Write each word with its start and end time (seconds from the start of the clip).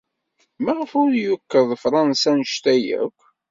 Maɣef 0.63 0.91
ay 1.01 1.13
yukeḍ 1.23 1.69
Fṛansa 1.83 2.29
anect-a 2.35 2.75
akk? 3.03 3.19